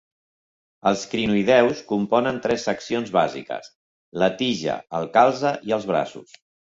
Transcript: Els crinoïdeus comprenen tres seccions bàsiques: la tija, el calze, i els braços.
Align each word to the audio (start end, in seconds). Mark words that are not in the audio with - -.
Els 0.91 1.01
crinoïdeus 1.09 1.83
comprenen 1.91 2.39
tres 2.45 2.65
seccions 2.69 3.11
bàsiques: 3.17 3.69
la 4.23 4.31
tija, 4.39 4.79
el 5.01 5.05
calze, 5.19 5.53
i 5.73 5.77
els 5.79 5.87
braços. 5.93 6.35